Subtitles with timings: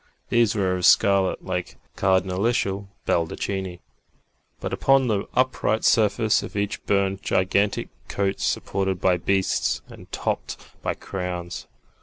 [0.29, 3.81] These were of scarlet, like cardinalitial baldachini,
[4.59, 10.57] but upon the upright surface of each burned gigantic coats supported by beasts and topped
[10.81, 11.67] by crowns.